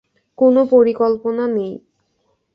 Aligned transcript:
কোনো 0.37 0.61
পরিকল্পনা 0.65 1.45
নেই। 1.47 1.73